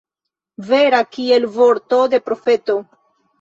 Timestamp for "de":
2.15-2.21